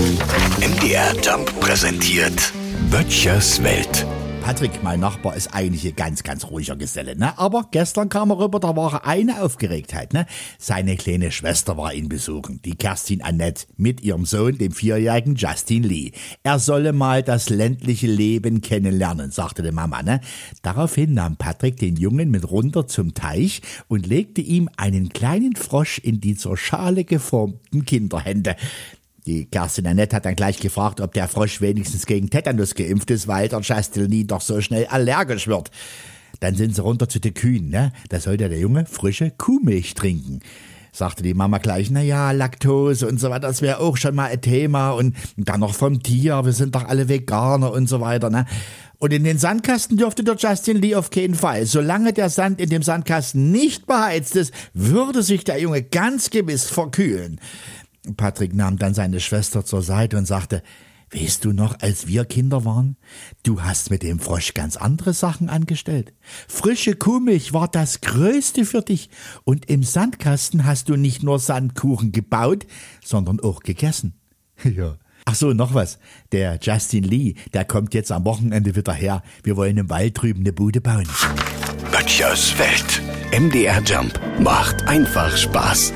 [0.00, 2.54] MDR Jump präsentiert
[2.90, 4.06] Böttchers Welt.
[4.40, 7.38] Patrick, mein Nachbar, ist eigentlich ein ganz, ganz ruhiger Geselle, ne?
[7.38, 10.24] Aber gestern kam er rüber, da war eine Aufgeregtheit, ne?
[10.58, 15.82] Seine kleine Schwester war ihn besuchen, die Kerstin Annette, mit ihrem Sohn, dem vierjährigen Justin
[15.82, 16.12] Lee.
[16.44, 20.22] Er solle mal das ländliche Leben kennenlernen, sagte die Mama, ne?
[20.62, 25.98] Daraufhin nahm Patrick den Jungen mit runter zum Teich und legte ihm einen kleinen Frosch
[25.98, 28.56] in die zur Schale geformten Kinderhände.
[29.30, 33.28] Die Kerstin Annette hat dann gleich gefragt, ob der Frosch wenigstens gegen Tetanus geimpft ist,
[33.28, 35.70] weil der Chastelny doch so schnell allergisch wird.
[36.40, 37.92] Dann sind sie runter zu den Kühen, ne?
[38.08, 40.40] Da sollte der Junge frische Kuhmilch trinken.
[40.90, 44.32] Sagte die Mama gleich, na ja, Laktose und so weiter, das wäre auch schon mal
[44.32, 48.30] ein Thema und dann noch vom Tier, wir sind doch alle Veganer und so weiter,
[48.30, 48.46] ne?
[48.98, 51.64] Und in den Sandkasten dürfte der Justin Lee auf keinen Fall.
[51.64, 56.66] Solange der Sand in dem Sandkasten nicht beheizt ist, würde sich der Junge ganz gewiss
[56.66, 57.40] verkühlen.
[58.16, 60.62] Patrick nahm dann seine Schwester zur Seite und sagte,
[61.12, 62.96] Weißt du noch, als wir Kinder waren?
[63.42, 66.12] Du hast mit dem Frosch ganz andere Sachen angestellt.
[66.46, 69.10] Frische Kuhmilch war das Größte für dich.
[69.42, 72.66] Und im Sandkasten hast du nicht nur Sandkuchen gebaut,
[73.04, 74.14] sondern auch gegessen.
[74.64, 74.96] Ja.
[75.26, 75.98] Ach so, noch was.
[76.32, 79.22] Der Justin Lee, der kommt jetzt am Wochenende wieder her.
[79.42, 81.08] Wir wollen im Wald drüben eine Bude bauen.
[81.92, 83.02] Böttchers Welt.
[83.38, 85.92] MDR Jump macht einfach Spaß.